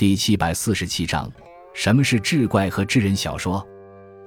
[0.00, 1.30] 第七百四十七章：
[1.74, 3.62] 什么是志怪和志人小说？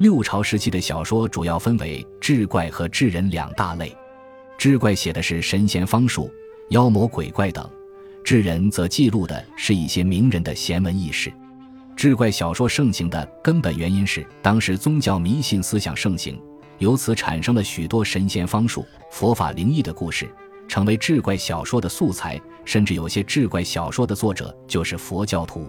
[0.00, 3.96] 六朝时期的小说主要分为志怪和志人两大类。
[4.58, 6.28] 志怪写的是神仙方术、
[6.70, 7.70] 妖魔鬼怪等，
[8.24, 11.32] 志人则记录的是一些名人的贤文轶事。
[11.94, 16.36] 志怪小说盛行的根本原因是当时宗教迷信思想盛行，
[16.78, 20.28] 由此产生了许多神仙方术、佛法灵异的故事。
[20.70, 25.68] 成为志怪小说的素材，甚至有些志怪小说的作者就是佛教徒。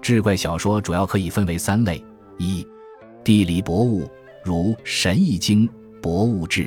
[0.00, 2.00] 志怪小说主要可以分为三类：
[2.38, 2.64] 一、
[3.24, 4.08] 地理博物，
[4.44, 5.66] 如《神异经》
[6.00, 6.62] 《博物志》；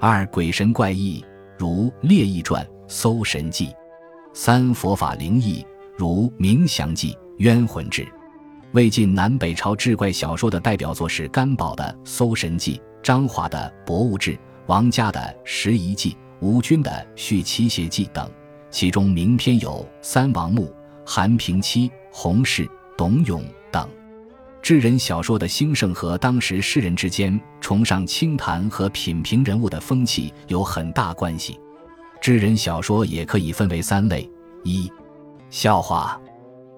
[0.00, 1.22] 二、鬼神怪异，
[1.58, 3.66] 如《列异传》《搜神记》；
[4.32, 5.62] 三、佛法灵异，
[5.98, 8.00] 如《冥祥记》《冤魂志》。
[8.72, 14.32] 魏晋南北朝志怪小说的代表作是甘宝的《搜神记》，张华的《博物志》，
[14.68, 16.12] 王家的《拾遗记》。
[16.44, 18.30] 吴军的《续七邪记》等，
[18.70, 20.66] 其中名篇有《三王墓》
[21.06, 22.66] 《韩平妻》《洪氏》
[22.98, 23.40] 《董永》
[23.72, 23.88] 等。
[24.60, 31.58] 志人小说的兴盛和当时世人之间崇尚清谈和品评人物的风气有很大关系。
[32.20, 34.30] 志人小说也可以分为三类：
[34.64, 34.92] 一、
[35.48, 36.20] 笑话，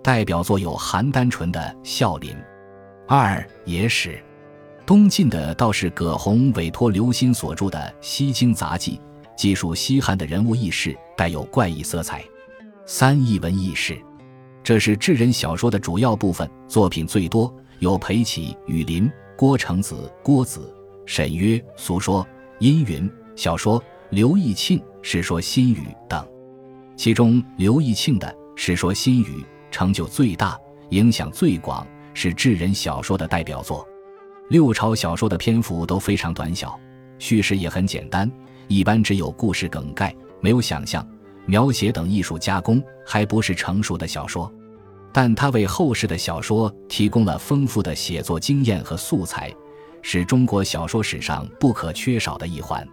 [0.00, 2.30] 代表作有韩丹纯的《笑林》；
[3.08, 4.22] 二、野史，
[4.86, 8.92] 东晋的道士葛洪委托刘歆所著的《西京杂记》。
[9.36, 12.24] 记述西汉的人物轶事，带有怪异色彩。
[12.86, 13.96] 三异文轶事，
[14.62, 22.26] 这是志人小说的主要部分，作品最多，有裴启、雨林、郭成子、郭子、沈约、俗说、
[22.60, 26.26] 阴云小说、刘义庆世说新语等。
[26.96, 30.58] 其中刘义庆的世说新语成就最大，
[30.90, 33.86] 影响最广，是志人小说的代表作。
[34.48, 36.78] 六朝小说的篇幅都非常短小，
[37.18, 38.30] 叙事也很简单。
[38.68, 41.06] 一般只有故事梗概，没有想象、
[41.46, 44.52] 描写等艺术加工，还不是成熟的小说。
[45.12, 49.50] 但它为后世的小说提供了丰富的写作经验和素材，
[50.02, 52.86] 是中国小说史上不可缺少的一环。